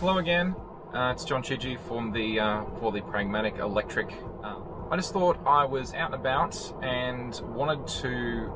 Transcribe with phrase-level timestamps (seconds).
[0.00, 0.56] Hello again,
[0.94, 4.10] uh, it's John Chidgey from the uh, for the Pragmatic Electric.
[4.42, 4.56] Uh,
[4.90, 8.50] I just thought I was out and about and wanted to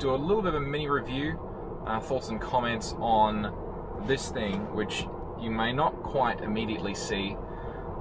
[0.00, 1.38] do a little bit of a mini review,
[1.86, 3.54] uh, thoughts and comments on
[4.08, 5.06] this thing, which
[5.40, 7.36] you may not quite immediately see,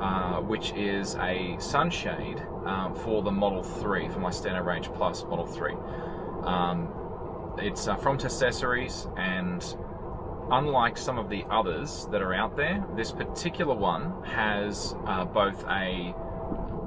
[0.00, 5.24] uh, which is a sunshade um, for the Model 3, for my Standard Range Plus
[5.24, 5.74] Model 3.
[6.44, 6.88] Um,
[7.58, 9.60] it's uh, from Tessories and
[10.50, 15.62] unlike some of the others that are out there, this particular one has uh, both
[15.64, 16.14] a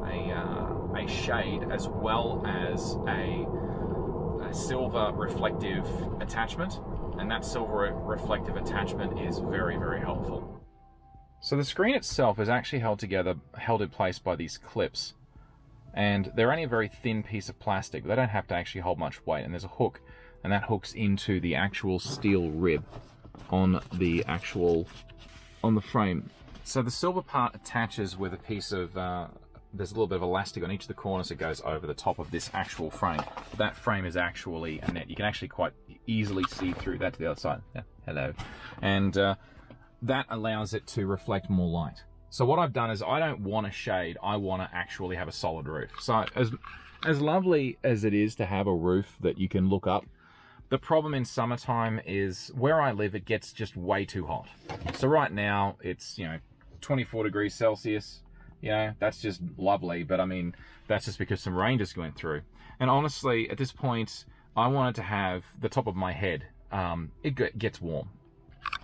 [0.05, 3.47] a, uh, a, shade as well as a,
[4.47, 5.87] a, silver reflective
[6.19, 6.79] attachment,
[7.17, 10.61] and that silver reflective attachment is very very helpful.
[11.41, 15.13] So the screen itself is actually held together, held in place by these clips,
[15.93, 18.03] and they're only a very thin piece of plastic.
[18.03, 20.01] They don't have to actually hold much weight, and there's a hook,
[20.43, 22.85] and that hooks into the actual steel rib
[23.49, 24.87] on the actual
[25.63, 26.29] on the frame.
[26.63, 29.27] So the silver part attaches with a piece of uh,
[29.73, 31.93] there's a little bit of elastic on each of the corners that goes over the
[31.93, 33.21] top of this actual frame.
[33.57, 35.09] That frame is actually a net.
[35.09, 35.73] You can actually quite
[36.05, 37.61] easily see through that to the other side.
[37.75, 38.33] Yeah, hello.
[38.81, 39.35] And uh,
[40.03, 42.03] that allows it to reflect more light.
[42.29, 44.17] So what I've done is I don't want a shade.
[44.23, 45.91] I want to actually have a solid roof.
[45.99, 46.51] So as
[47.05, 50.05] as lovely as it is to have a roof that you can look up
[50.73, 54.47] the problem in summertime is where I live, it gets just way too hot.
[54.95, 56.39] So right now it's, you know,
[56.81, 58.23] 24 degrees Celsius.
[58.59, 60.01] You know, that's just lovely.
[60.01, 60.55] But I mean,
[60.87, 62.41] that's just because some rain just went through.
[62.79, 64.25] And honestly, at this point,
[64.57, 66.45] I wanted to have the top of my head.
[66.71, 68.09] Um, it gets warm.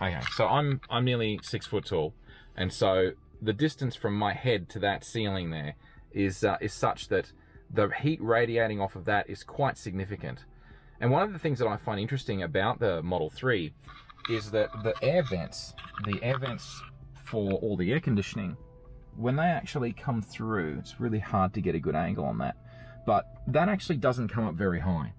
[0.00, 2.14] Okay, so I'm I'm nearly six foot tall,
[2.56, 5.74] and so the distance from my head to that ceiling there
[6.12, 7.32] is uh, is such that
[7.68, 10.44] the heat radiating off of that is quite significant.
[11.00, 13.72] And one of the things that I find interesting about the Model 3
[14.28, 16.82] is that the air vents, the air vents
[17.24, 18.56] for all the air conditioning,
[19.16, 22.56] when they actually come through, it's really hard to get a good angle on that.
[23.06, 25.12] But that actually doesn't come up very high.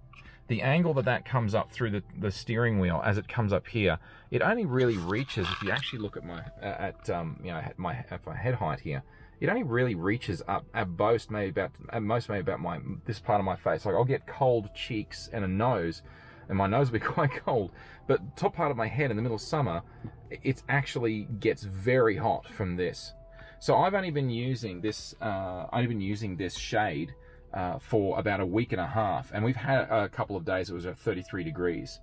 [0.51, 3.66] The angle that that comes up through the, the steering wheel as it comes up
[3.66, 3.97] here,
[4.31, 7.79] it only really reaches, if you actually look at my, at, um, you know, at
[7.79, 9.01] my, at my head height here,
[9.39, 13.17] it only really reaches up at most maybe about at most maybe about my this
[13.17, 13.85] part of my face.
[13.85, 16.01] Like I'll get cold cheeks and a nose,
[16.50, 17.72] and my nose will be quite cold.
[18.06, 19.83] But top part of my head in the middle of summer,
[20.29, 23.13] it actually gets very hot from this.
[23.59, 25.16] So I've only been using this.
[25.22, 27.13] Uh, I've been using this shade
[27.53, 30.69] uh, for about a week and a half, and we've had a couple of days.
[30.69, 32.00] It was at 33 degrees.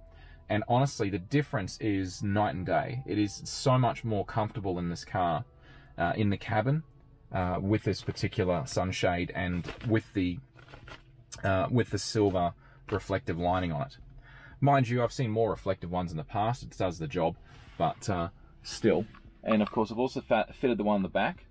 [0.50, 3.02] And honestly, the difference is night and day.
[3.06, 5.44] It is so much more comfortable in this car,
[5.98, 6.84] uh, in the cabin
[7.32, 10.38] uh, with this particular sunshade and with the
[11.44, 12.54] uh, with the silver
[12.90, 13.98] reflective lining on it.
[14.60, 16.62] Mind you, I've seen more reflective ones in the past.
[16.62, 17.36] It does the job,
[17.76, 18.28] but uh,
[18.62, 19.04] still.
[19.44, 21.44] And of course, I've also fitted the one in the back.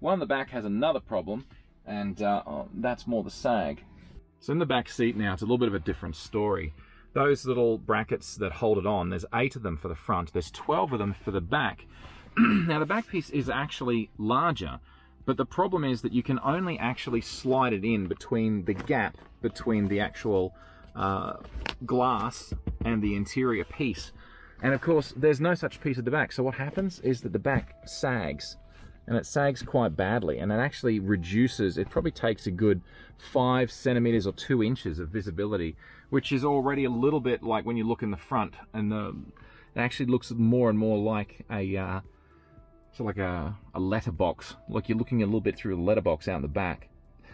[0.00, 1.44] One in the back has another problem,
[1.86, 3.82] and uh, oh, that's more the sag.
[4.40, 6.74] So in the back seat now, it's a little bit of a different story.
[7.14, 10.32] Those little brackets that hold it on, there's eight of them for the front.
[10.32, 11.86] There's 12 of them for the back.
[12.36, 14.80] now the back piece is actually larger,
[15.24, 19.16] but the problem is that you can only actually slide it in between the gap
[19.40, 20.54] between the actual
[20.96, 21.34] uh,
[21.86, 22.52] glass
[22.84, 24.12] and the interior piece.
[24.62, 26.32] And of course, there's no such piece at the back.
[26.32, 28.56] So what happens is that the back sags
[29.06, 32.80] and it sags quite badly and it actually reduces, it probably takes a good
[33.18, 35.76] five centimeters or two inches of visibility,
[36.10, 39.14] which is already a little bit like when you look in the front and the,
[39.74, 42.00] it actually looks more and more like a, uh,
[42.92, 46.36] so like a, a letterbox, like you're looking a little bit through a letterbox out
[46.36, 46.88] in the back.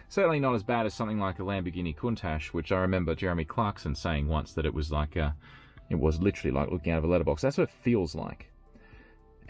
[0.09, 3.95] Certainly not as bad as something like a Lamborghini Countach, which I remember Jeremy Clarkson
[3.95, 5.35] saying once that it was like a,
[5.89, 7.41] it was literally like looking out of a letterbox.
[7.41, 8.50] That's what it feels like.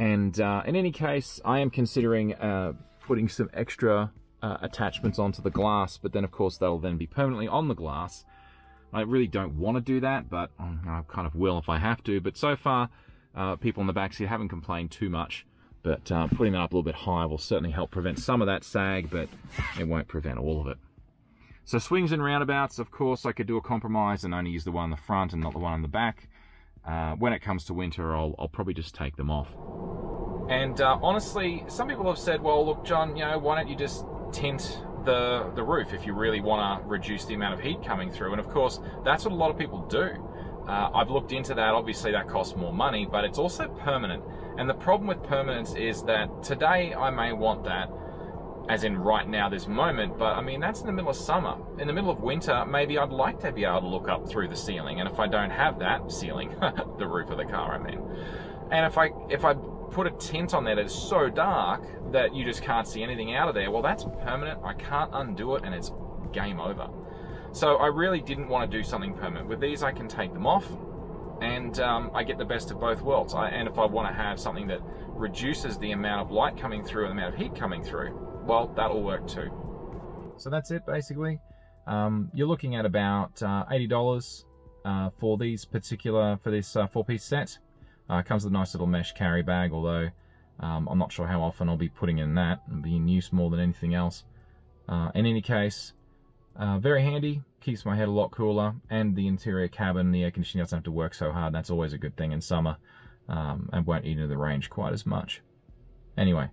[0.01, 5.44] And uh, in any case, I am considering uh, putting some extra uh, attachments onto
[5.44, 8.25] the glass, but then of course that'll then be permanently on the glass.
[8.91, 11.78] I really don't want to do that, but um, I kind of will if I
[11.78, 12.19] have to.
[12.19, 12.89] But so far,
[13.35, 15.45] uh, people in the backseat haven't complained too much.
[15.83, 18.48] But uh, putting that up a little bit higher will certainly help prevent some of
[18.48, 19.30] that sag, but
[19.80, 20.80] it won't prevent all of it.
[21.63, 24.71] So swings and roundabouts, of course, I could do a compromise and only use the
[24.71, 26.27] one on the front and not the one on the back.
[26.83, 29.56] Uh, when it comes to winter, I'll, I'll probably just take them off.
[30.49, 33.75] And uh, honestly, some people have said, well, look, John, you know, why don't you
[33.75, 37.83] just tint the, the roof if you really want to reduce the amount of heat
[37.83, 38.31] coming through?
[38.31, 40.09] And of course, that's what a lot of people do.
[40.67, 41.73] Uh, I've looked into that.
[41.73, 44.23] Obviously, that costs more money, but it's also permanent.
[44.57, 47.89] And the problem with permanence is that today I may want that,
[48.69, 51.57] as in right now, this moment, but I mean, that's in the middle of summer.
[51.79, 54.49] In the middle of winter, maybe I'd like to be able to look up through
[54.49, 54.99] the ceiling.
[54.99, 56.55] And if I don't have that ceiling,
[56.97, 58.01] the roof of the car, I mean,
[58.71, 59.55] and if I if I
[59.91, 63.35] put a tent on there that is so dark that you just can't see anything
[63.35, 63.69] out of there.
[63.69, 64.59] Well, that's permanent.
[64.63, 65.91] I can't undo it and it's
[66.31, 66.89] game over.
[67.51, 69.49] So I really didn't want to do something permanent.
[69.49, 70.65] With these, I can take them off
[71.41, 73.33] and um, I get the best of both worlds.
[73.33, 74.79] I, and if I want to have something that
[75.09, 78.71] reduces the amount of light coming through and the amount of heat coming through, well,
[78.75, 79.49] that'll work too.
[80.38, 81.39] So that's it basically.
[81.88, 84.45] Um, you're looking at about uh, $80
[84.85, 87.57] uh, for these particular, for this uh, four piece set.
[88.12, 90.10] Uh, comes with a nice little mesh carry bag, although
[90.60, 92.62] um, I'm not sure how often I'll be putting in that.
[92.68, 94.25] It'll be in use more than anything else.
[94.90, 95.94] Uh, in any case,
[96.58, 100.31] uh, very handy, keeps my head a lot cooler, and the interior cabin, the air
[100.31, 101.54] conditioning doesn't have to work so hard.
[101.54, 102.75] That's always a good thing in summer,
[103.30, 105.42] um, and won't eat into the range quite as much.
[106.18, 106.50] Anyway,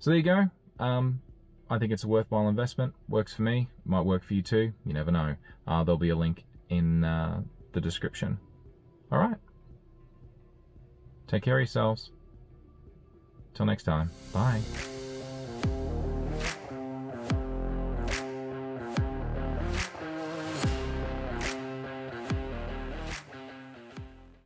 [0.00, 0.50] so there you go.
[0.78, 1.22] Um,
[1.70, 2.92] I think it's a worthwhile investment.
[3.08, 3.70] Works for me.
[3.86, 4.74] Might work for you too.
[4.84, 5.36] You never know.
[5.66, 7.40] Uh, there'll be a link in uh,
[7.72, 8.38] the description.
[9.10, 9.36] All right.
[11.28, 12.10] Take care of yourselves.
[13.54, 14.10] Till next time.
[14.32, 14.60] Bye.